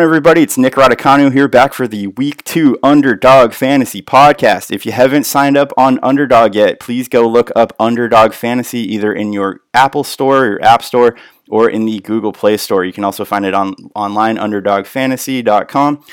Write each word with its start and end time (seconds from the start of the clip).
everybody, 0.00 0.42
it's 0.42 0.56
Nick 0.56 0.74
Radicanu 0.74 1.32
here 1.32 1.48
back 1.48 1.74
for 1.74 1.88
the 1.88 2.06
week 2.06 2.44
two 2.44 2.78
Underdog 2.84 3.52
Fantasy 3.52 4.00
Podcast. 4.00 4.70
If 4.70 4.86
you 4.86 4.92
haven't 4.92 5.24
signed 5.24 5.56
up 5.56 5.72
on 5.76 5.98
Underdog 6.04 6.54
yet, 6.54 6.78
please 6.78 7.08
go 7.08 7.26
look 7.26 7.50
up 7.56 7.72
Underdog 7.80 8.32
Fantasy 8.32 8.78
either 8.94 9.12
in 9.12 9.32
your 9.32 9.62
Apple 9.74 10.04
Store 10.04 10.46
or 10.46 10.64
App 10.64 10.84
Store 10.84 11.16
or 11.48 11.68
in 11.68 11.84
the 11.84 11.98
Google 11.98 12.32
Play 12.32 12.56
Store. 12.58 12.84
You 12.84 12.92
can 12.92 13.02
also 13.02 13.24
find 13.24 13.44
it 13.44 13.54
on 13.54 13.74
online, 13.96 14.36
underdogfantasy.com. 14.36 16.04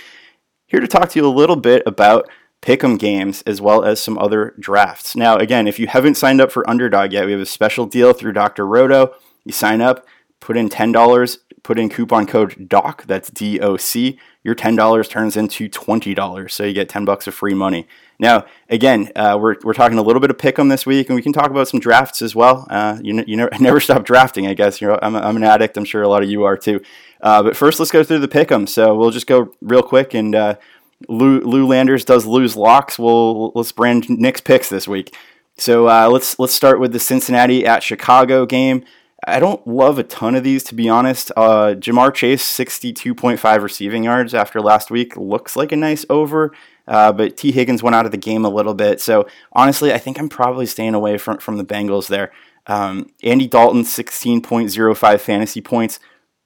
Here 0.65 0.79
to 0.79 0.87
talk 0.87 1.09
to 1.09 1.19
you 1.19 1.27
a 1.27 1.29
little 1.29 1.55
bit 1.55 1.83
about 1.85 2.27
pick'em 2.63 2.97
games 2.97 3.43
as 3.43 3.61
well 3.61 3.85
as 3.85 4.01
some 4.01 4.17
other 4.17 4.55
drafts. 4.59 5.15
Now, 5.15 5.37
again, 5.37 5.67
if 5.67 5.77
you 5.77 5.85
haven't 5.85 6.15
signed 6.15 6.41
up 6.41 6.51
for 6.51 6.67
Underdog 6.67 7.13
yet, 7.13 7.27
we 7.27 7.33
have 7.33 7.41
a 7.41 7.45
special 7.45 7.85
deal 7.85 8.13
through 8.13 8.33
Dr. 8.33 8.65
Roto. 8.65 9.13
You 9.43 9.51
sign 9.51 9.79
up, 9.79 10.07
put 10.39 10.57
in 10.57 10.69
$10 10.69 11.37
put 11.65 11.79
in 11.79 11.89
coupon 11.89 12.27
code 12.27 12.69
DOC, 12.69 13.07
that's 13.07 13.29
D 13.29 13.59
O 13.59 13.75
C, 13.75 14.19
your 14.43 14.53
$10 14.53 15.09
turns 15.09 15.35
into 15.35 15.67
$20. 15.67 16.51
So 16.51 16.63
you 16.63 16.73
get 16.73 16.87
10 16.87 17.05
bucks 17.05 17.25
of 17.25 17.33
free 17.33 17.55
money. 17.55 17.87
Now, 18.19 18.45
again, 18.69 19.11
uh, 19.15 19.37
we're, 19.41 19.55
we're 19.63 19.73
talking 19.73 19.97
a 19.97 20.03
little 20.03 20.19
bit 20.19 20.29
of 20.29 20.37
pick 20.37 20.59
'em 20.59 20.69
this 20.69 20.85
week, 20.85 21.09
and 21.09 21.15
we 21.15 21.23
can 21.23 21.33
talk 21.33 21.49
about 21.49 21.67
some 21.67 21.79
drafts 21.79 22.21
as 22.21 22.35
well. 22.35 22.67
Uh, 22.69 22.99
you, 23.01 23.23
you 23.25 23.35
never, 23.35 23.49
never 23.59 23.79
stop 23.79 24.05
drafting, 24.05 24.45
I 24.45 24.53
guess. 24.53 24.79
You're, 24.79 25.03
I'm, 25.03 25.15
I'm 25.15 25.35
an 25.35 25.43
addict. 25.43 25.75
I'm 25.75 25.85
sure 25.85 26.03
a 26.03 26.07
lot 26.07 26.21
of 26.21 26.29
you 26.29 26.43
are 26.43 26.55
too. 26.55 26.81
Uh, 27.19 27.41
but 27.41 27.57
first, 27.57 27.79
let's 27.79 27.91
go 27.91 28.03
through 28.03 28.19
the 28.19 28.27
pick 28.27 28.51
'em. 28.51 28.67
So 28.67 28.95
we'll 28.95 29.11
just 29.11 29.27
go 29.27 29.51
real 29.59 29.83
quick. 29.83 30.13
And 30.13 30.35
uh, 30.35 30.55
Lou, 31.09 31.39
Lou 31.39 31.65
Landers 31.65 32.05
does 32.05 32.27
lose 32.27 32.55
locks. 32.55 32.99
We'll, 32.99 33.51
let's 33.55 33.71
brand 33.71 34.07
Nick's 34.07 34.41
picks 34.41 34.69
this 34.69 34.87
week. 34.87 35.15
So 35.57 35.87
uh, 35.87 36.09
let's 36.09 36.37
let's 36.37 36.53
start 36.53 36.79
with 36.81 36.91
the 36.91 36.99
Cincinnati 36.99 37.65
at 37.65 37.81
Chicago 37.81 38.45
game. 38.45 38.83
I 39.27 39.39
don't 39.39 39.65
love 39.67 39.97
a 39.97 40.03
ton 40.03 40.35
of 40.35 40.43
these, 40.43 40.63
to 40.65 40.75
be 40.75 40.87
honest. 40.87 41.31
Uh, 41.35 41.73
Ja'Marr 41.75 42.13
Chase, 42.13 42.43
62.5 42.43 43.61
receiving 43.61 44.03
yards 44.03 44.33
after 44.33 44.61
last 44.61 44.91
week, 44.91 45.17
looks 45.17 45.55
like 45.55 45.71
a 45.71 45.75
nice 45.75 46.05
over. 46.09 46.53
Uh, 46.87 47.11
but 47.11 47.35
Tee 47.35 47.51
Higgins 47.51 47.81
went 47.81 47.95
out 47.95 48.05
of 48.05 48.11
the 48.11 48.17
game 48.17 48.45
a 48.45 48.49
little 48.49 48.75
bit. 48.75 49.01
So 49.01 49.27
honestly, 49.51 49.91
I 49.91 49.97
think 49.97 50.19
I'm 50.19 50.29
probably 50.29 50.67
staying 50.67 50.93
away 50.93 51.17
from, 51.17 51.39
from 51.39 51.57
the 51.57 51.65
Bengals 51.65 52.07
there. 52.07 52.31
Um, 52.67 53.09
Andy 53.23 53.47
Dalton, 53.47 53.83
16.05 53.83 55.19
fantasy 55.19 55.61
points. 55.61 55.99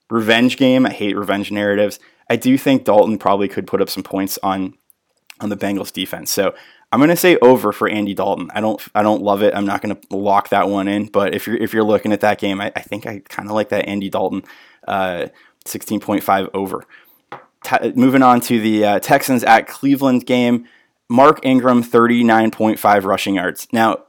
Revenge 0.09 0.57
game. 0.57 0.85
I 0.85 0.91
hate 0.91 1.17
revenge 1.17 1.51
narratives. 1.51 1.99
I 2.29 2.35
do 2.35 2.57
think 2.57 2.85
Dalton 2.85 3.17
probably 3.17 3.47
could 3.47 3.67
put 3.67 3.81
up 3.81 3.89
some 3.89 4.03
points 4.03 4.39
on 4.41 4.75
on 5.41 5.49
the 5.49 5.55
Bengals 5.55 5.93
defense. 5.93 6.31
So 6.31 6.53
I'm 6.91 6.99
gonna 6.99 7.15
say 7.15 7.37
over 7.37 7.71
for 7.71 7.87
Andy 7.87 8.13
Dalton. 8.13 8.49
I 8.53 8.61
don't 8.61 8.81
I 8.95 9.03
don't 9.03 9.21
love 9.21 9.43
it. 9.43 9.53
I'm 9.53 9.65
not 9.65 9.81
gonna 9.81 9.99
lock 10.09 10.49
that 10.49 10.69
one 10.69 10.87
in. 10.87 11.05
But 11.05 11.35
if 11.35 11.45
you're 11.45 11.57
if 11.57 11.73
you're 11.73 11.83
looking 11.83 12.11
at 12.11 12.21
that 12.21 12.39
game, 12.39 12.59
I, 12.59 12.71
I 12.75 12.81
think 12.81 13.05
I 13.05 13.19
kind 13.29 13.47
of 13.47 13.55
like 13.55 13.69
that 13.69 13.87
Andy 13.87 14.09
Dalton 14.09 14.43
uh, 14.87 15.27
16.5 15.65 16.49
over. 16.53 16.83
Te- 17.63 17.91
moving 17.93 18.23
on 18.23 18.41
to 18.41 18.59
the 18.59 18.85
uh, 18.85 18.99
Texans 18.99 19.43
at 19.43 19.67
Cleveland 19.67 20.25
game. 20.25 20.65
Mark 21.11 21.39
Ingram 21.43 21.83
39.5 21.83 23.03
rushing 23.03 23.35
yards. 23.35 23.67
Now 23.71 24.05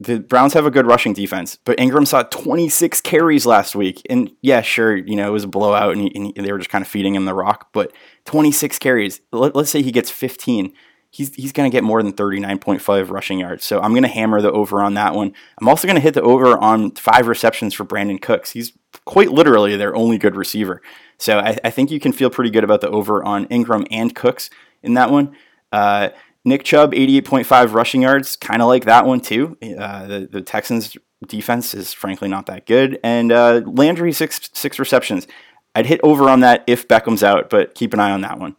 the 0.00 0.20
Browns 0.20 0.52
have 0.52 0.66
a 0.66 0.70
good 0.70 0.86
rushing 0.86 1.12
defense, 1.12 1.58
but 1.64 1.78
Ingram 1.80 2.06
saw 2.06 2.22
26 2.22 3.00
carries 3.00 3.44
last 3.44 3.74
week. 3.74 4.02
And 4.08 4.30
yeah, 4.42 4.60
sure, 4.60 4.96
you 4.96 5.16
know, 5.16 5.28
it 5.28 5.32
was 5.32 5.44
a 5.44 5.48
blowout 5.48 5.92
and, 5.92 6.02
he, 6.02 6.32
and 6.36 6.46
they 6.46 6.52
were 6.52 6.58
just 6.58 6.70
kind 6.70 6.82
of 6.82 6.88
feeding 6.88 7.16
him 7.16 7.24
the 7.24 7.34
rock, 7.34 7.70
but 7.72 7.92
26 8.24 8.78
carries. 8.78 9.20
Let, 9.32 9.56
us 9.56 9.70
say 9.70 9.82
he 9.82 9.90
gets 9.90 10.10
15 10.10 10.72
he's 11.18 11.34
he's 11.34 11.52
going 11.52 11.68
to 11.68 11.74
get 11.74 11.82
more 11.82 12.00
than 12.00 12.12
39.5 12.12 13.10
rushing 13.10 13.40
yards. 13.40 13.64
So 13.64 13.80
I'm 13.80 13.90
going 13.90 14.04
to 14.04 14.08
hammer 14.08 14.40
the 14.40 14.52
over 14.52 14.80
on 14.80 14.94
that 14.94 15.14
one. 15.14 15.34
I'm 15.60 15.68
also 15.68 15.88
going 15.88 15.96
to 15.96 16.00
hit 16.00 16.14
the 16.14 16.22
over 16.22 16.56
on 16.56 16.92
five 16.92 17.26
receptions 17.26 17.74
for 17.74 17.84
Brandin 17.84 18.22
Cooks. 18.22 18.52
He's 18.52 18.72
quite 19.04 19.32
literally 19.32 19.76
their 19.76 19.96
only 19.96 20.16
good 20.16 20.36
receiver. 20.36 20.80
So 21.18 21.40
I, 21.40 21.58
I 21.64 21.70
think 21.70 21.90
you 21.90 21.98
can 21.98 22.12
feel 22.12 22.30
pretty 22.30 22.50
good 22.50 22.62
about 22.62 22.80
the 22.82 22.88
over 22.88 23.24
on 23.24 23.46
Ingram 23.46 23.84
and 23.90 24.14
Cooks 24.14 24.48
in 24.80 24.94
that 24.94 25.10
one. 25.10 25.36
Uh, 25.72 26.10
Nick 26.44 26.62
Chubb, 26.62 26.92
88.5 26.92 27.74
rushing 27.74 28.02
yards, 28.02 28.36
kind 28.36 28.62
of 28.62 28.68
like 28.68 28.84
that 28.84 29.04
one 29.04 29.20
too. 29.20 29.58
Uh, 29.60 30.06
the, 30.06 30.28
the 30.30 30.40
Texans 30.40 30.96
defense 31.26 31.74
is 31.74 31.92
frankly 31.92 32.28
not 32.28 32.46
that 32.46 32.64
good. 32.64 33.00
And 33.02 33.32
uh, 33.32 33.62
Landry, 33.66 34.12
six 34.12 34.48
six 34.52 34.78
receptions. 34.78 35.26
I'd 35.74 35.86
hit 35.86 36.00
over 36.04 36.30
on 36.30 36.40
that 36.40 36.62
if 36.68 36.86
Beckham's 36.86 37.24
out, 37.24 37.50
but 37.50 37.74
keep 37.74 37.92
an 37.92 37.98
eye 38.00 38.12
on 38.12 38.20
that 38.20 38.38
one. 38.38 38.54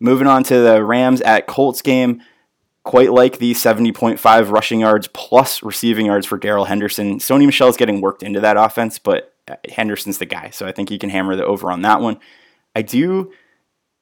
Moving 0.00 0.26
on 0.26 0.44
to 0.44 0.60
the 0.60 0.84
Rams 0.84 1.20
at 1.22 1.46
Colts 1.46 1.82
game. 1.82 2.22
Quite 2.84 3.12
like 3.12 3.38
the 3.38 3.52
70.5 3.52 4.50
rushing 4.50 4.80
yards 4.80 5.08
plus 5.08 5.62
receiving 5.62 6.06
yards 6.06 6.26
for 6.26 6.38
Darrell 6.38 6.64
Henderson. 6.64 7.18
Sony 7.18 7.44
Michel's 7.44 7.76
getting 7.76 8.00
worked 8.00 8.22
into 8.22 8.40
that 8.40 8.56
offense, 8.56 8.98
but 8.98 9.34
uh, 9.48 9.56
Henderson's 9.68 10.18
the 10.18 10.26
guy. 10.26 10.50
So 10.50 10.66
I 10.66 10.72
think 10.72 10.88
he 10.88 10.98
can 10.98 11.10
hammer 11.10 11.36
the 11.36 11.44
over 11.44 11.70
on 11.70 11.82
that 11.82 12.00
one. 12.00 12.18
I 12.74 12.82
do. 12.82 13.32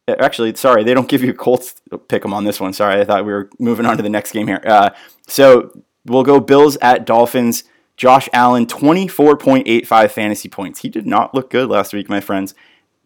Uh, 0.06 0.14
actually, 0.20 0.54
sorry, 0.54 0.84
they 0.84 0.94
don't 0.94 1.08
give 1.08 1.24
you 1.24 1.34
Colts 1.34 1.80
pick 2.08 2.22
them 2.22 2.32
on 2.32 2.44
this 2.44 2.60
one. 2.60 2.72
Sorry, 2.72 3.00
I 3.00 3.04
thought 3.04 3.24
we 3.24 3.32
were 3.32 3.50
moving 3.58 3.86
on 3.86 3.96
to 3.96 4.02
the 4.02 4.08
next 4.08 4.32
game 4.32 4.46
here. 4.46 4.62
Uh, 4.64 4.90
so 5.26 5.72
we'll 6.04 6.22
go 6.22 6.38
Bills 6.38 6.76
at 6.80 7.06
Dolphins. 7.06 7.64
Josh 7.96 8.28
Allen, 8.34 8.66
24.85 8.66 10.10
fantasy 10.10 10.48
points. 10.50 10.80
He 10.80 10.90
did 10.90 11.06
not 11.06 11.34
look 11.34 11.48
good 11.48 11.70
last 11.70 11.94
week, 11.94 12.10
my 12.10 12.20
friends. 12.20 12.54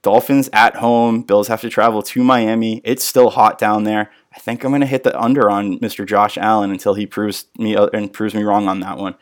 Dolphins 0.02 0.48
at 0.52 0.76
home. 0.76 1.22
Bills 1.22 1.48
have 1.48 1.60
to 1.60 1.68
travel 1.68 2.02
to 2.02 2.24
Miami. 2.24 2.80
It's 2.84 3.04
still 3.04 3.30
hot 3.30 3.58
down 3.58 3.84
there. 3.84 4.10
I 4.34 4.38
think 4.38 4.64
I'm 4.64 4.70
going 4.70 4.80
to 4.80 4.86
hit 4.86 5.02
the 5.02 5.18
under 5.20 5.50
on 5.50 5.78
Mr. 5.80 6.06
Josh 6.06 6.38
Allen 6.38 6.70
until 6.70 6.94
he 6.94 7.06
proves 7.06 7.46
me 7.58 7.76
uh, 7.76 7.88
and 7.92 8.12
proves 8.12 8.34
me 8.34 8.42
wrong 8.42 8.68
on 8.68 8.80
that 8.80 8.98
one. 8.98 9.16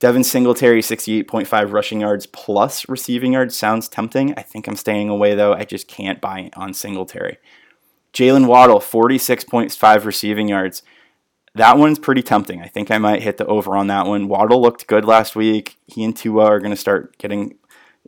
Devin 0.00 0.24
Singletary, 0.24 0.80
68.5 0.80 1.72
rushing 1.72 2.00
yards 2.00 2.26
plus 2.26 2.88
receiving 2.88 3.34
yards 3.34 3.54
sounds 3.54 3.86
tempting. 3.88 4.34
I 4.36 4.42
think 4.42 4.66
I'm 4.66 4.76
staying 4.76 5.10
away 5.10 5.34
though. 5.34 5.52
I 5.52 5.64
just 5.64 5.88
can't 5.88 6.20
buy 6.20 6.50
on 6.56 6.74
Singletary. 6.74 7.38
Jaylen 8.12 8.46
Waddle, 8.46 8.80
46.5 8.80 10.04
receiving 10.04 10.48
yards. 10.48 10.82
That 11.54 11.78
one's 11.78 11.98
pretty 11.98 12.22
tempting. 12.22 12.62
I 12.62 12.66
think 12.66 12.90
I 12.90 12.98
might 12.98 13.22
hit 13.22 13.36
the 13.36 13.46
over 13.46 13.76
on 13.76 13.88
that 13.88 14.06
one. 14.06 14.28
Waddle 14.28 14.62
looked 14.62 14.86
good 14.86 15.04
last 15.04 15.36
week. 15.36 15.76
He 15.86 16.02
and 16.02 16.16
Tua 16.16 16.44
are 16.44 16.60
going 16.60 16.70
to 16.70 16.76
start 16.76 17.18
getting 17.18 17.58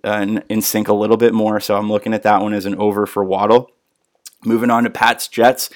uh, 0.05 0.41
in 0.49 0.63
sync 0.63 0.89
a 0.89 0.95
little 0.95 1.17
bit 1.17 1.35
more. 1.35 1.61
So 1.61 1.77
I'm 1.77 1.91
looking 1.91 2.15
at 2.15 2.23
that 2.23 2.43
one 2.43 2.55
as 2.55 2.67
an 2.67 2.77
over 2.77 3.07
for 3.07 3.25
Waddle. 3.25 3.71
Moving 4.45 4.71
on 4.71 4.85
to 4.85 4.91
Pat's 4.91 5.29
Jets, 5.29 5.71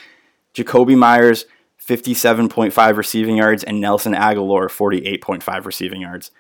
Jakobi 0.54 0.96
Meyers, 0.96 1.44
57.5 1.86 2.96
receiving 2.96 3.36
yards, 3.36 3.62
and 3.62 3.80
Nelson 3.80 4.12
Agholor, 4.12 4.68
48.5 4.68 5.64
receiving 5.64 6.00
yards. 6.00 6.32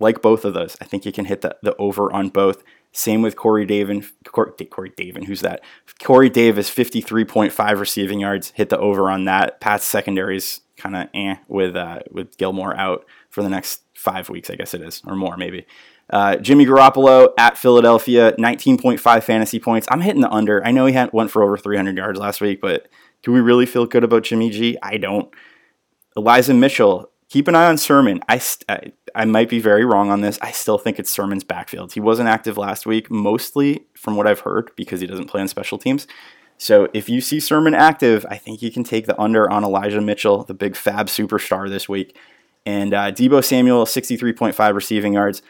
Like 0.00 0.22
both 0.22 0.44
of 0.44 0.54
those, 0.54 0.76
I 0.80 0.86
think 0.86 1.04
you 1.04 1.12
can 1.12 1.26
hit 1.26 1.42
the, 1.42 1.56
the 1.62 1.76
over 1.76 2.12
on 2.12 2.30
both. 2.30 2.64
Same 2.92 3.22
with 3.22 3.36
Corey 3.36 3.66
Davin, 3.66 4.04
Corey, 4.24 4.90
Davis, 4.96 5.26
who's 5.26 5.42
that? 5.42 5.60
Corey 6.02 6.28
Davis, 6.28 6.68
53.5 6.68 7.78
receiving 7.78 8.18
yards. 8.18 8.50
Hit 8.56 8.70
the 8.70 8.78
over 8.78 9.08
on 9.08 9.26
that. 9.26 9.60
Pat's 9.60 9.84
secondary 9.84 10.38
is 10.38 10.62
kind 10.76 10.96
of 10.96 11.08
eh 11.14 11.36
with 11.46 11.76
uh, 11.76 12.00
with 12.10 12.36
Gilmore 12.36 12.76
out 12.76 13.04
for 13.28 13.42
the 13.42 13.48
next 13.48 13.82
five 13.94 14.28
weeks, 14.28 14.50
I 14.50 14.56
guess 14.56 14.74
it 14.74 14.80
is, 14.80 15.02
or 15.06 15.14
more 15.14 15.36
maybe. 15.36 15.66
Uh, 16.10 16.36
Jimmy 16.36 16.66
Garoppolo 16.66 17.32
at 17.38 17.56
Philadelphia, 17.56 18.32
19.5 18.32 19.22
fantasy 19.22 19.60
points. 19.60 19.86
I'm 19.90 20.00
hitting 20.00 20.22
the 20.22 20.30
under. 20.30 20.64
I 20.66 20.72
know 20.72 20.86
he 20.86 20.92
had, 20.92 21.12
went 21.12 21.30
for 21.30 21.42
over 21.42 21.56
300 21.56 21.96
yards 21.96 22.18
last 22.18 22.40
week, 22.40 22.60
but 22.60 22.88
do 23.22 23.32
we 23.32 23.40
really 23.40 23.66
feel 23.66 23.86
good 23.86 24.02
about 24.02 24.24
Jimmy 24.24 24.50
G? 24.50 24.76
I 24.82 24.96
don't. 24.96 25.32
Elijah 26.16 26.54
Mitchell, 26.54 27.10
keep 27.28 27.46
an 27.46 27.54
eye 27.54 27.66
on 27.66 27.78
Sermon. 27.78 28.20
I, 28.28 28.40
I, 28.68 28.92
I 29.14 29.24
might 29.24 29.48
be 29.48 29.60
very 29.60 29.84
wrong 29.84 30.10
on 30.10 30.20
this. 30.20 30.38
I 30.42 30.50
still 30.50 30.78
think 30.78 30.98
it's 30.98 31.10
Sermon's 31.10 31.44
backfield. 31.44 31.92
He 31.92 32.00
wasn't 32.00 32.28
active 32.28 32.58
last 32.58 32.86
week, 32.86 33.10
mostly 33.10 33.86
from 33.94 34.16
what 34.16 34.26
I've 34.26 34.40
heard, 34.40 34.72
because 34.74 35.00
he 35.00 35.06
doesn't 35.06 35.28
play 35.28 35.40
on 35.40 35.48
special 35.48 35.78
teams. 35.78 36.08
So 36.58 36.88
if 36.92 37.08
you 37.08 37.20
see 37.20 37.40
Sermon 37.40 37.72
active, 37.72 38.26
I 38.28 38.36
think 38.36 38.60
you 38.60 38.70
can 38.70 38.84
take 38.84 39.06
the 39.06 39.18
under 39.18 39.50
on 39.50 39.64
Elijah 39.64 40.00
Mitchell, 40.00 40.44
the 40.44 40.54
big 40.54 40.74
FAAB 40.74 41.04
superstar 41.06 41.70
this 41.70 41.88
week. 41.88 42.16
And 42.66 42.92
uh, 42.92 43.12
Deebo 43.12 43.42
Samuel, 43.42 43.86
63.5 43.86 44.74
receiving 44.74 45.14
yards. 45.14 45.40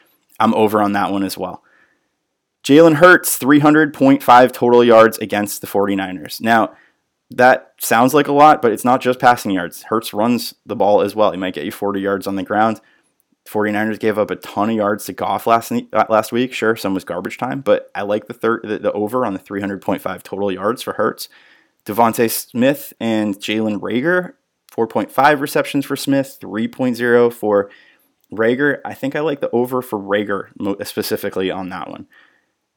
I'm 0.40 0.54
over 0.54 0.82
on 0.82 0.92
that 0.92 1.12
one 1.12 1.22
as 1.22 1.38
well. 1.38 1.62
Jalen 2.64 2.96
Hurts, 2.96 3.38
300.5 3.38 4.52
total 4.52 4.84
yards 4.84 5.18
against 5.18 5.60
the 5.60 5.66
49ers. 5.66 6.40
Now, 6.40 6.74
that 7.30 7.74
sounds 7.78 8.12
like 8.12 8.28
a 8.28 8.32
lot, 8.32 8.60
but 8.60 8.72
it's 8.72 8.84
not 8.84 9.00
just 9.00 9.20
passing 9.20 9.52
yards. 9.52 9.84
Hurts 9.84 10.12
runs 10.12 10.54
the 10.66 10.76
ball 10.76 11.00
as 11.00 11.14
well. 11.14 11.30
He 11.30 11.38
might 11.38 11.54
get 11.54 11.64
you 11.64 11.72
40 11.72 12.00
yards 12.00 12.26
on 12.26 12.36
the 12.36 12.42
ground. 12.42 12.80
49ers 13.48 13.98
gave 13.98 14.18
up 14.18 14.30
a 14.30 14.36
ton 14.36 14.70
of 14.70 14.76
yards 14.76 15.06
to 15.06 15.12
Goff 15.12 15.46
last 15.46 15.72
uh, 15.72 16.04
last 16.08 16.30
week. 16.30 16.52
Sure, 16.52 16.76
some 16.76 16.94
was 16.94 17.04
garbage 17.04 17.38
time, 17.38 17.62
but 17.62 17.90
I 17.94 18.02
like 18.02 18.26
the 18.26 18.34
third 18.34 18.60
the, 18.64 18.78
the 18.78 18.92
over 18.92 19.24
on 19.24 19.32
the 19.32 19.40
300.5 19.40 20.22
total 20.22 20.52
yards 20.52 20.82
for 20.82 20.92
Hurts. 20.92 21.28
DeVonta 21.86 22.30
Smith 22.30 22.92
and 23.00 23.36
Jalen 23.36 23.80
Reagor, 23.80 24.34
4.5 24.70 25.40
receptions 25.40 25.86
for 25.86 25.96
Smith, 25.96 26.38
3.0 26.40 27.32
for 27.32 27.70
Reagor, 28.32 28.80
I 28.84 28.94
think 28.94 29.16
I 29.16 29.20
like 29.20 29.40
the 29.40 29.50
over 29.50 29.82
for 29.82 29.98
Reagor 29.98 30.86
specifically 30.86 31.50
on 31.50 31.68
that 31.70 31.90
one. 31.90 32.06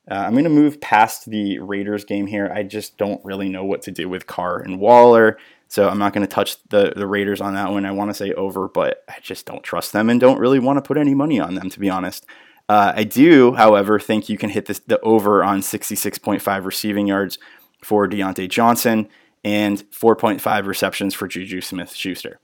Uh, 0.09 0.15
I'm 0.15 0.33
going 0.33 0.43
to 0.43 0.49
move 0.49 0.81
past 0.81 1.29
the 1.29 1.59
Raiders 1.59 2.03
game 2.03 2.27
here. 2.27 2.51
I 2.53 2.63
just 2.63 2.97
don't 2.97 3.23
really 3.23 3.47
know 3.47 3.63
what 3.63 3.83
to 3.83 3.91
do 3.91 4.09
with 4.09 4.27
Carr 4.27 4.59
and 4.59 4.79
Waller, 4.79 5.37
so 5.69 5.87
I'm 5.87 5.97
not 5.97 6.13
going 6.13 6.27
to 6.27 6.33
touch 6.33 6.61
the, 6.69 6.91
the 6.95 7.07
Raiders 7.07 7.39
on 7.39 7.53
that 7.53 7.71
one. 7.71 7.85
I 7.85 7.91
want 7.91 8.09
to 8.09 8.13
say 8.13 8.33
over, 8.33 8.67
but 8.67 9.03
I 9.07 9.15
just 9.21 9.45
don't 9.45 9.63
trust 9.63 9.93
them 9.93 10.09
and 10.09 10.19
don't 10.19 10.39
really 10.39 10.59
want 10.59 10.77
to 10.77 10.81
put 10.81 10.97
any 10.97 11.13
money 11.13 11.39
on 11.39 11.55
them, 11.55 11.69
to 11.69 11.79
be 11.79 11.89
honest. 11.89 12.25
Uh, 12.67 12.93
I 12.95 13.05
do, 13.05 13.53
however, 13.53 13.97
think 13.97 14.27
you 14.27 14.37
can 14.37 14.49
hit 14.49 14.65
this, 14.65 14.79
the 14.79 14.99
over 15.01 15.43
on 15.43 15.61
66.5 15.61 16.65
receiving 16.65 17.07
yards 17.07 17.37
for 17.81 18.07
Diontae 18.07 18.49
Johnson 18.49 19.07
and 19.43 19.83
4.5 19.91 20.65
receptions 20.65 21.13
for 21.13 21.27
Juju 21.27 21.61
Smith 21.61 21.93
Schuster. 21.93 22.39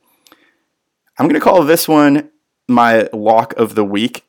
I'm 1.17 1.27
going 1.27 1.39
to 1.39 1.43
call 1.43 1.63
this 1.63 1.87
one 1.87 2.29
my 2.69 3.09
lock 3.11 3.53
of 3.57 3.75
the 3.75 3.83
week 3.83 4.23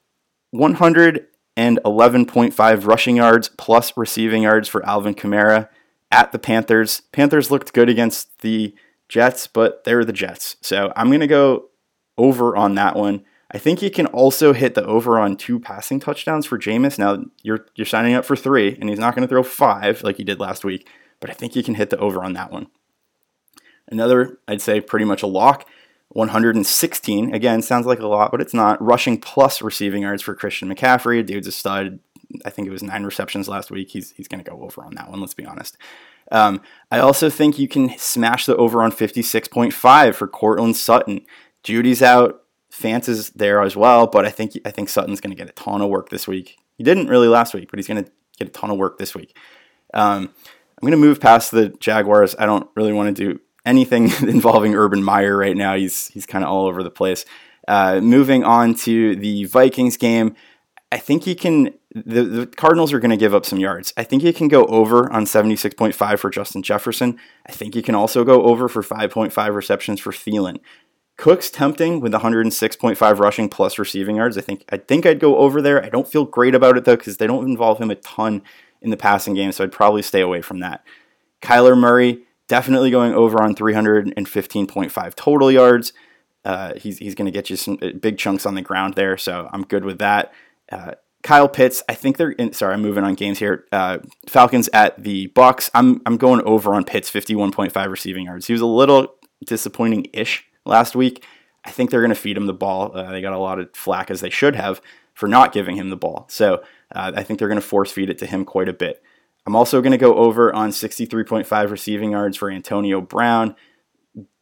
111.5 0.55 2.87
rushing 2.87 3.17
yards 3.17 3.49
plus 3.51 3.97
receiving 3.97 4.43
yards 4.43 4.69
for 4.69 4.85
Alvin 4.85 5.15
Kamara 5.15 5.69
at 6.11 6.33
the 6.33 6.39
Panthers. 6.39 7.03
Panthers 7.13 7.51
looked 7.51 7.73
good 7.73 7.89
against 7.89 8.41
the 8.41 8.75
Jets, 9.09 9.47
but 9.47 9.85
they're 9.85 10.05
the 10.05 10.13
Jets. 10.13 10.57
So 10.61 10.93
I'm 10.97 11.09
going 11.09 11.21
to 11.21 11.27
go 11.27 11.69
over 12.19 12.57
on 12.57 12.75
that 12.77 12.97
one. 12.97 13.25
I 13.53 13.59
think 13.59 13.83
you 13.83 13.91
can 13.91 14.07
also 14.07 14.53
hit 14.53 14.75
the 14.75 14.85
over 14.85 15.19
on 15.19 15.37
two 15.37 15.59
passing 15.59 15.99
touchdowns 15.99 16.47
for 16.47 16.59
Jameis. 16.59 16.99
Now 16.99 17.25
you're 17.43 17.67
you're 17.75 17.85
signing 17.85 18.15
up 18.15 18.25
for 18.25 18.37
three, 18.37 18.77
and 18.81 18.89
he's 18.89 18.99
not 18.99 19.15
going 19.15 19.27
to 19.27 19.29
throw 19.29 19.43
five 19.43 20.05
like 20.05 20.17
he 20.17 20.25
did 20.25 20.39
last 20.39 20.65
week, 20.65 20.89
but 21.19 21.31
I 21.31 21.33
think 21.33 21.57
you 21.57 21.65
can 21.65 21.75
hit 21.75 21.91
the 21.91 21.99
over 21.99 22.23
on 22.23 22.35
that 22.35 22.53
one. 22.53 22.69
Another, 23.89 24.39
I'd 24.47 24.63
say, 24.63 24.81
pretty 24.81 25.05
much 25.05 25.25
a 25.25 25.27
lock. 25.27 25.67
116 26.11 27.35
again 27.35 27.63
sounds 27.63 27.87
like 27.87 28.01
a 28.01 28.07
lot, 28.07 28.33
but 28.33 28.41
it's 28.41 28.55
not. 28.55 28.83
Rushing 28.83 29.19
plus 29.19 29.63
receiving 29.63 30.03
yards 30.03 30.23
for 30.23 30.35
Christian 30.35 30.73
McCaffrey. 30.73 31.25
Dude's 31.25 31.47
a 31.47 31.53
stud. 31.53 32.01
I 32.45 32.51
think 32.51 32.67
it 32.67 32.73
was 32.73 32.83
nine 32.83 33.05
receptions 33.05 33.49
last 33.49 33.71
week. 33.71 33.91
He's 33.91 34.13
he's 34.13 34.29
going 34.29 34.43
to 34.43 34.51
go 34.51 34.61
over 34.63 34.85
on 34.85 34.95
that 34.97 35.09
one. 35.09 35.21
Let's 35.21 35.35
be 35.35 35.47
honest. 35.47 35.77
Um, 36.33 36.63
I 36.91 36.99
also 36.99 37.31
think 37.31 37.59
you 37.59 37.69
can 37.69 37.97
smash 37.99 38.47
the 38.47 38.57
over 38.57 38.83
on 38.83 38.93
56.5 38.93 40.15
for 40.15 40.29
Courtland 40.29 40.77
Sutton. 40.77 41.27
Jeudy's 41.65 42.03
out. 42.03 42.43
Fant 42.73 43.09
is 43.09 43.31
there 43.31 43.63
as 43.63 43.77
well, 43.77 44.07
but 44.07 44.25
I 44.25 44.31
think 44.31 44.59
I 44.65 44.71
think 44.71 44.89
Sutton's 44.89 45.21
going 45.21 45.31
to 45.31 45.37
get 45.37 45.49
a 45.49 45.53
ton 45.53 45.81
of 45.81 45.91
work 45.91 46.09
this 46.09 46.27
week. 46.27 46.57
He 46.77 46.85
didn't 46.85 47.09
really 47.09 47.29
last 47.29 47.55
week, 47.55 47.71
but 47.71 47.79
he's 47.79 47.89
going 47.89 48.05
to 48.05 48.11
get 48.39 48.49
a 48.49 48.53
ton 48.53 48.71
of 48.71 48.79
work 48.79 48.99
this 48.99 49.15
week. 49.15 49.37
Um, 49.95 50.33
I'm 50.81 50.87
going 50.87 50.93
to 50.93 50.97
move 50.97 51.21
past 51.21 51.51
the 51.51 51.69
Jaguars. 51.69 52.35
I 52.39 52.47
don't 52.47 52.69
really 52.75 52.93
want 52.93 53.15
to 53.15 53.25
do 53.25 53.41
anything 53.65 54.05
involving 54.29 54.75
Urban 54.75 55.03
Meyer 55.03 55.37
right 55.37 55.57
now. 55.57 55.77
He's 55.77 56.09
he's 56.09 56.27
kind 56.27 56.45
of 56.45 56.51
all 56.51 56.67
over 56.67 56.83
the 56.83 56.91
place. 56.91 57.25
Uh, 57.69 58.01
moving 58.01 58.43
on 58.43 58.75
to 58.75 59.15
the 59.17 59.45
Vikings 59.45 59.97
game, 59.97 60.35
I 60.91 60.99
think 60.99 61.25
he 61.25 61.35
can. 61.35 61.75
The, 61.95 62.23
the 62.23 62.47
Cardinals 62.47 62.93
are 62.93 63.01
going 63.01 63.11
to 63.11 63.17
give 63.17 63.35
up 63.35 63.45
some 63.45 63.59
yards. 63.59 63.93
I 63.97 64.05
think 64.05 64.23
he 64.23 64.33
can 64.33 64.47
go 64.47 64.65
over 64.67 65.11
on 65.13 65.25
76.5 65.25 66.19
for 66.21 66.31
Justin 66.31 66.63
Jefferson. 66.63 67.19
I 67.47 67.53
think 67.53 67.75
he 67.75 67.83
can 67.83 67.97
also 67.97 68.23
go 68.23 68.45
over 68.45 68.69
for 68.69 68.81
5.5 68.81 69.55
receptions 69.55 69.99
for 69.99 70.13
Thielen. 70.13 70.61
Cook's 71.17 71.51
tempting 71.51 72.01
with 72.01 72.13
106.5 72.13 73.19
rushing 73.19 73.49
plus 73.49 73.79
receiving 73.79 74.17
yards. 74.17 74.39
I 74.39 74.41
think 74.41 74.65
I 74.71 74.79
think 74.79 75.05
I'd 75.05 75.21
go 75.21 75.37
over 75.37 75.61
there. 75.61 75.85
I 75.85 75.89
don't 75.89 76.09
feel 76.09 76.25
great 76.25 76.55
about 76.55 76.77
it 76.77 76.85
though 76.85 76.97
because 76.97 77.19
they 77.19 77.27
don't 77.27 77.49
involve 77.49 77.79
him 77.79 77.91
a 77.91 77.97
ton 77.97 78.43
in 78.81 78.91
the 78.91 78.97
passing 78.97 79.35
game, 79.35 79.53
so 79.53 79.63
I'd 79.63 79.73
probably 79.73 80.01
stay 80.01 80.23
away 80.23 80.41
from 80.41 80.61
that. 80.61 80.83
Kyler 81.43 81.79
Murray 81.79 82.25
definitely 82.51 82.91
going 82.91 83.15
over 83.15 83.41
on 83.41 83.55
315.5 83.55 85.15
total 85.15 85.53
yards. 85.53 85.93
Uh, 86.45 86.75
he's 86.75 86.99
he's 86.99 87.15
going 87.15 87.27
to 87.27 87.31
get 87.31 87.49
you 87.49 87.55
some 87.55 87.79
uh, 87.81 87.91
big 88.01 88.19
chunks 88.19 88.45
on 88.45 88.57
the 88.57 88.63
ground 88.63 88.95
there, 88.95 89.17
so 89.17 89.49
I'm 89.53 89.63
good 89.63 89.85
with 89.85 89.99
that. 90.01 90.33
Uh, 90.71 90.93
Kyle 91.23 91.49
Pitts, 91.49 91.83
I 91.89 91.95
think 91.95 92.17
they're 92.17 92.33
in, 92.33 92.53
sorry, 92.53 92.75
I'm 92.75 92.83
moving 92.83 93.05
on 93.05 93.15
games 93.15 93.39
here. 93.39 93.67
Uh, 93.71 93.99
Falcons 94.27 94.69
at 94.73 95.01
the 95.01 95.29
Bucks. 95.29 95.71
I'm 95.75 96.03
I'm 96.07 96.17
going 96.17 96.41
over 96.43 96.75
on 96.75 96.85
Pitts 96.85 97.09
51.5 97.09 97.89
receiving 97.89 98.25
yards. 98.25 98.49
He 98.49 98.53
was 98.53 98.63
a 98.63 98.67
little 98.67 99.15
disappointing 99.47 100.09
ish 100.13 100.45
last 100.65 100.97
week. 100.97 101.25
I 101.65 101.71
think 101.71 101.91
they're 101.91 102.01
going 102.01 102.09
to 102.09 102.17
feed 102.17 102.37
him 102.37 102.47
the 102.47 102.55
ball. 102.55 102.97
Uh, 102.97 103.13
they 103.13 103.21
got 103.21 103.35
a 103.35 103.39
lot 103.39 103.61
of 103.61 103.71
flack 103.75 104.11
as 104.11 104.23
they 104.23 104.31
should 104.31 104.57
have 104.57 104.81
for 105.15 105.29
not 105.29 105.53
giving 105.53 105.77
him 105.77 105.91
the 105.91 105.97
ball. 105.97 106.27
So 106.31 106.65
uh, 106.93 107.13
I 107.15 107.23
think 107.23 107.39
they're 107.39 107.49
going 107.49 107.61
to 107.61 107.67
force 107.67 107.93
feed 107.93 108.11
it 108.11 108.19
to 108.19 108.27
him 108.27 108.45
quite 108.45 108.69
a 108.69 108.73
bit. 108.73 109.03
I'm 109.47 109.57
also 109.57 109.81
going 109.81 109.93
to 109.93 109.99
go 109.99 110.15
over 110.15 110.53
on 110.55 110.71
63.5 110.71 111.71
receiving 111.71 112.13
yards 112.13 112.37
for 112.37 112.51
Antonio 112.51 113.01
Brown. 113.01 113.57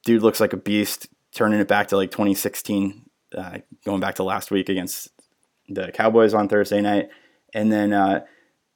Dude 0.05 0.23
looks 0.23 0.41
like 0.41 0.53
a 0.53 0.57
beast, 0.57 1.09
turning 1.35 1.61
it 1.61 1.69
back 1.69 1.89
to 1.89 1.97
like 1.97 2.11
2016, 2.11 3.05
uh, 3.37 3.59
going 3.85 4.01
back 4.01 4.17
to 4.17 4.23
last 4.23 4.51
week 4.51 4.69
against 4.69 5.11
the 5.69 5.93
Cowboys 5.93 6.35
on 6.35 6.49
Thursday 6.49 6.81
night. 6.81 7.09
And 7.55 7.73
then 7.73 7.93
uh, 7.93 8.25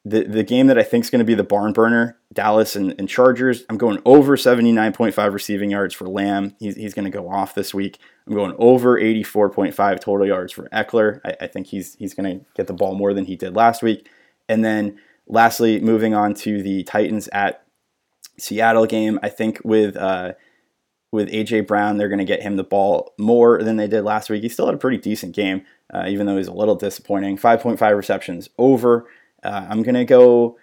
the 0.05 0.23
the 0.23 0.43
game 0.43 0.67
that 0.67 0.77
I 0.77 0.83
think 0.83 1.05
is 1.05 1.09
going 1.09 1.19
to 1.19 1.25
be 1.25 1.35
the 1.35 1.43
barn 1.43 1.71
burner, 1.71 2.17
Dallas 2.33 2.75
and, 2.75 2.93
and 2.99 3.07
Chargers. 3.07 3.63
I'm 3.69 3.77
going 3.77 4.01
over 4.05 4.35
79.5 4.35 5.33
receiving 5.33 5.71
yards 5.71 5.93
for 5.93 6.07
Lamb. 6.07 6.55
He's, 6.59 6.75
he's 6.75 6.93
going 6.93 7.05
to 7.05 7.11
go 7.11 7.29
off 7.29 7.55
this 7.55 7.73
week. 7.73 7.99
I'm 8.27 8.33
going 8.33 8.53
over 8.57 8.99
84.5 8.99 9.99
total 9.99 10.27
yards 10.27 10.51
for 10.51 10.67
Ekeler. 10.69 11.21
I, 11.23 11.35
I 11.41 11.47
think 11.47 11.67
he's 11.67 11.95
he's 11.95 12.13
going 12.13 12.39
to 12.39 12.45
get 12.55 12.67
the 12.67 12.73
ball 12.73 12.95
more 12.95 13.13
than 13.13 13.25
he 13.25 13.35
did 13.35 13.55
last 13.55 13.81
week. 13.81 14.09
And 14.49 14.63
then 14.63 14.99
lastly, 15.27 15.79
moving 15.79 16.13
on 16.13 16.33
to 16.35 16.61
the 16.61 16.83
Titans 16.83 17.27
at 17.31 17.65
Seattle 18.37 18.85
game. 18.85 19.19
I 19.21 19.29
think 19.29 19.59
with 19.63 19.95
uh, 19.95 20.33
with 21.11 21.29
AJ 21.29 21.67
Brown, 21.67 21.97
they're 21.97 22.09
going 22.09 22.19
to 22.19 22.25
get 22.25 22.41
him 22.41 22.55
the 22.55 22.63
ball 22.63 23.13
more 23.19 23.61
than 23.61 23.77
they 23.77 23.87
did 23.87 24.03
last 24.03 24.29
week. 24.29 24.41
He 24.41 24.49
still 24.49 24.65
had 24.65 24.75
a 24.75 24.79
pretty 24.79 24.97
decent 24.97 25.35
game, 25.35 25.63
uh, 25.93 26.05
even 26.07 26.25
though 26.25 26.37
he's 26.37 26.47
a 26.47 26.53
little 26.53 26.75
disappointing. 26.75 27.37
5.5 27.37 27.95
receptions 27.95 28.49
over. 28.57 29.07
Uh, 29.43 29.67
I'm 29.69 29.83
going 29.83 29.95
to 29.95 30.05
go 30.05 30.57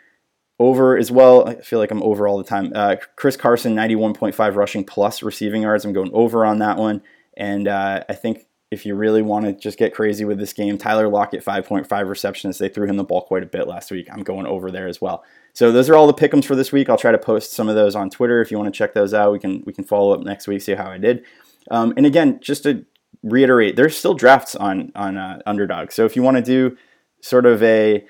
over 0.59 0.97
as 0.97 1.11
well. 1.11 1.49
I 1.49 1.55
feel 1.61 1.79
like 1.79 1.93
I'm 1.93 2.03
over 2.03 2.27
all 2.27 2.37
the 2.37 2.45
time. 2.45 2.73
Uh, 2.75 2.97
Chris 3.15 3.37
Carson, 3.37 3.77
91.5 3.77 4.57
rushing 4.57 4.85
plus 4.85 5.23
receiving 5.23 5.63
yards. 5.63 5.85
I'm 5.85 5.93
going 5.93 6.11
over 6.13 6.45
on 6.45 6.59
that 6.59 6.77
one. 6.77 7.03
And 7.37 7.69
uh, 7.69 8.03
I 8.09 8.15
think 8.15 8.47
if 8.71 8.87
you 8.87 8.95
really 8.95 9.23
want 9.23 9.47
to 9.47 9.53
just 9.53 9.79
get 9.79 9.95
crazy 9.95 10.25
with 10.25 10.39
this 10.39 10.53
game, 10.53 10.79
Tyler 10.79 11.09
Lockett, 11.09 11.45
5.5 11.45 12.09
receptions. 12.09 12.59
They 12.59 12.69
threw 12.69 12.87
him 12.87 12.97
the 12.97 13.05
ball 13.05 13.23
quite 13.23 13.43
a 13.43 13.47
bit 13.47 13.67
last 13.67 13.91
week. 13.91 14.09
I'm 14.13 14.23
going 14.23 14.47
over 14.47 14.71
there 14.71 14.87
as 14.87 15.01
well. 15.01 15.25
So 15.53 15.73
those 15.73 15.89
are 15.91 15.97
all 15.97 16.07
the 16.07 16.15
pickums 16.15 16.45
for 16.45 16.55
this 16.55 16.71
week. 16.71 16.89
I'll 16.89 16.97
try 16.97 17.11
to 17.11 17.19
post 17.19 17.53
some 17.53 17.69
of 17.69 17.75
those 17.75 17.97
on 17.97 18.11
Twitter 18.11 18.41
if 18.41 18.51
you 18.53 18.59
want 18.59 18.73
to 18.73 18.79
check 18.79 18.95
those 18.95 19.13
out. 19.13 19.33
We 19.33 19.41
can 19.41 19.65
we 19.67 19.73
can 19.73 19.85
follow 19.85 20.15
up 20.15 20.21
next 20.21 20.47
week, 20.47 20.63
see 20.63 20.75
how 20.75 20.89
I 20.89 20.99
did. 20.99 21.25
Um, 21.71 21.93
and 21.97 22.07
again, 22.07 22.39
just 22.41 22.63
to 22.63 22.85
reiterate, 23.25 23.75
there's 23.75 23.97
still 23.97 24.15
drafts 24.15 24.55
on 24.55 24.93
on 24.95 25.17
uh, 25.17 25.41
Underdog. 25.47 25.91
So 25.91 26.05
if 26.05 26.15
you 26.15 26.23
want 26.23 26.37
to 26.37 26.43
do 26.43 26.77
sort 27.21 27.47
of 27.47 27.63
a 27.65 28.07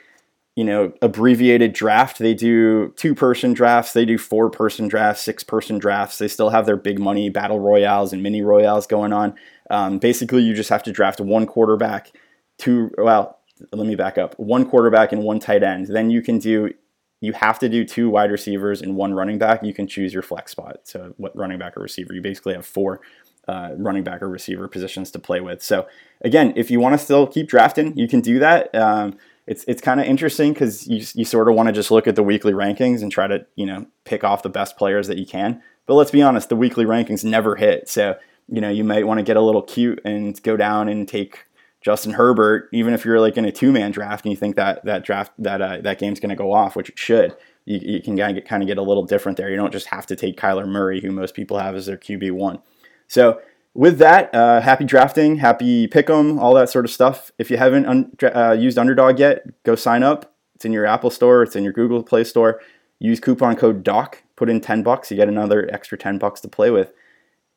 you 0.56 0.64
know, 0.64 0.92
abbreviated 1.00 1.72
draft. 1.72 2.18
They 2.18 2.34
do 2.34 2.92
two 2.96 3.14
person 3.14 3.54
drafts, 3.54 3.92
they 3.92 4.04
do 4.04 4.18
four 4.18 4.50
person 4.50 4.88
drafts, 4.88 5.22
six 5.22 5.42
person 5.42 5.78
drafts. 5.78 6.18
They 6.18 6.28
still 6.28 6.50
have 6.50 6.66
their 6.66 6.76
big 6.76 6.98
money 6.98 7.30
battle 7.30 7.60
royales 7.60 8.12
and 8.12 8.22
mini 8.22 8.42
royales 8.42 8.86
going 8.86 9.12
on. 9.12 9.34
Um, 9.70 9.98
basically, 9.98 10.42
you 10.42 10.54
just 10.54 10.68
have 10.70 10.82
to 10.82 10.92
draft 10.92 11.20
one 11.20 11.46
quarterback, 11.46 12.12
two, 12.58 12.90
well, 12.98 13.38
let 13.72 13.86
me 13.86 13.94
back 13.94 14.18
up 14.18 14.38
one 14.38 14.68
quarterback 14.68 15.12
and 15.12 15.22
one 15.22 15.38
tight 15.38 15.62
end. 15.62 15.86
Then 15.86 16.10
you 16.10 16.22
can 16.22 16.38
do, 16.38 16.72
you 17.20 17.32
have 17.34 17.58
to 17.60 17.68
do 17.68 17.84
two 17.84 18.10
wide 18.10 18.30
receivers 18.30 18.82
and 18.82 18.96
one 18.96 19.14
running 19.14 19.38
back. 19.38 19.62
You 19.62 19.74
can 19.74 19.86
choose 19.86 20.12
your 20.12 20.22
flex 20.22 20.52
spot. 20.52 20.80
So, 20.84 21.14
what 21.18 21.36
running 21.36 21.58
back 21.58 21.76
or 21.76 21.80
receiver? 21.80 22.14
You 22.14 22.22
basically 22.22 22.54
have 22.54 22.66
four 22.66 23.00
uh, 23.46 23.70
running 23.76 24.04
back 24.04 24.22
or 24.22 24.28
receiver 24.28 24.68
positions 24.68 25.10
to 25.12 25.18
play 25.18 25.40
with. 25.40 25.62
So, 25.62 25.86
again, 26.22 26.52
if 26.56 26.70
you 26.70 26.80
want 26.80 26.94
to 26.94 26.98
still 26.98 27.26
keep 27.26 27.48
drafting, 27.48 27.96
you 27.96 28.08
can 28.08 28.20
do 28.20 28.38
that. 28.38 28.74
Um, 28.74 29.18
it's 29.46 29.64
it's 29.66 29.82
kind 29.82 30.00
of 30.00 30.06
interesting 30.06 30.52
because 30.52 30.86
you 30.86 31.04
you 31.14 31.24
sort 31.24 31.48
of 31.48 31.54
want 31.54 31.66
to 31.66 31.72
just 31.72 31.90
look 31.90 32.06
at 32.06 32.14
the 32.14 32.22
weekly 32.22 32.52
rankings 32.52 33.02
and 33.02 33.10
try 33.10 33.26
to 33.26 33.44
you 33.56 33.66
know 33.66 33.86
pick 34.04 34.24
off 34.24 34.42
the 34.42 34.48
best 34.48 34.76
players 34.76 35.06
that 35.08 35.18
you 35.18 35.26
can. 35.26 35.62
But 35.86 35.94
let's 35.94 36.10
be 36.10 36.22
honest, 36.22 36.48
the 36.48 36.56
weekly 36.56 36.84
rankings 36.84 37.24
never 37.24 37.56
hit. 37.56 37.88
So 37.88 38.16
you 38.50 38.60
know 38.60 38.68
you 38.68 38.84
might 38.84 39.06
want 39.06 39.18
to 39.18 39.24
get 39.24 39.36
a 39.36 39.40
little 39.40 39.62
cute 39.62 40.00
and 40.04 40.40
go 40.42 40.56
down 40.56 40.88
and 40.88 41.06
take 41.08 41.46
Justin 41.80 42.12
Herbert, 42.12 42.68
even 42.72 42.92
if 42.92 43.04
you're 43.04 43.20
like 43.20 43.36
in 43.36 43.44
a 43.44 43.52
two 43.52 43.72
man 43.72 43.90
draft 43.90 44.24
and 44.24 44.32
you 44.32 44.36
think 44.36 44.56
that 44.56 44.84
that 44.84 45.04
draft 45.04 45.32
that 45.38 45.62
uh, 45.62 45.78
that 45.82 45.98
game's 45.98 46.20
going 46.20 46.30
to 46.30 46.36
go 46.36 46.52
off, 46.52 46.76
which 46.76 46.90
it 46.90 46.98
should. 46.98 47.36
You, 47.64 47.78
you 47.82 48.02
can 48.02 48.16
kind 48.16 48.30
of, 48.30 48.42
get, 48.42 48.48
kind 48.48 48.62
of 48.62 48.66
get 48.66 48.78
a 48.78 48.82
little 48.82 49.04
different 49.04 49.36
there. 49.38 49.50
You 49.50 49.56
don't 49.56 49.72
just 49.72 49.86
have 49.88 50.06
to 50.06 50.16
take 50.16 50.38
Kyler 50.38 50.66
Murray, 50.66 51.00
who 51.00 51.10
most 51.10 51.34
people 51.34 51.58
have 51.58 51.74
as 51.74 51.86
their 51.86 51.96
QB 51.96 52.32
one. 52.32 52.58
So 53.06 53.40
with 53.74 53.98
that, 53.98 54.34
uh, 54.34 54.60
happy 54.60 54.84
drafting, 54.84 55.36
happy 55.36 55.86
pick'em, 55.86 56.40
all 56.40 56.54
that 56.54 56.70
sort 56.70 56.84
of 56.84 56.90
stuff. 56.90 57.30
If 57.38 57.50
you 57.50 57.56
haven't 57.56 57.86
un- 57.86 58.12
uh, 58.22 58.56
used 58.58 58.78
Underdog 58.78 59.18
yet, 59.18 59.44
go 59.62 59.74
sign 59.74 60.02
up. 60.02 60.34
It's 60.54 60.64
in 60.64 60.72
your 60.72 60.86
Apple 60.86 61.10
Store, 61.10 61.42
it's 61.42 61.56
in 61.56 61.64
your 61.64 61.72
Google 61.72 62.02
Play 62.02 62.24
Store. 62.24 62.60
Use 62.98 63.20
coupon 63.20 63.56
code 63.56 63.82
DOC, 63.82 64.22
put 64.36 64.50
in 64.50 64.60
10 64.60 64.82
bucks, 64.82 65.10
you 65.10 65.16
get 65.16 65.28
another 65.28 65.68
extra 65.72 65.96
10 65.96 66.18
bucks 66.18 66.40
to 66.42 66.48
play 66.48 66.70
with. 66.70 66.92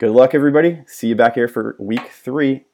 Good 0.03 0.11
luck, 0.11 0.35
everybody. 0.35 0.81
See 0.85 1.07
you 1.07 1.15
back 1.15 1.35
here 1.35 1.47
for 1.47 1.77
week 1.79 2.09
three 2.11 2.65